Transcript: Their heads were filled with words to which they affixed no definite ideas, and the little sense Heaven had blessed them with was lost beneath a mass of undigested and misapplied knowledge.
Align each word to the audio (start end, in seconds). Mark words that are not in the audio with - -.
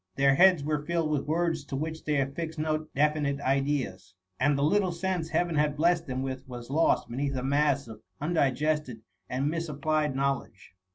Their 0.15 0.33
heads 0.33 0.63
were 0.63 0.83
filled 0.83 1.11
with 1.11 1.27
words 1.27 1.63
to 1.65 1.75
which 1.75 2.05
they 2.05 2.19
affixed 2.19 2.57
no 2.57 2.87
definite 2.95 3.39
ideas, 3.39 4.15
and 4.39 4.57
the 4.57 4.63
little 4.63 4.91
sense 4.91 5.29
Heaven 5.29 5.53
had 5.53 5.75
blessed 5.77 6.07
them 6.07 6.23
with 6.23 6.47
was 6.49 6.71
lost 6.71 7.07
beneath 7.07 7.35
a 7.35 7.43
mass 7.43 7.87
of 7.87 8.01
undigested 8.19 9.01
and 9.29 9.47
misapplied 9.47 10.15
knowledge. 10.15 10.73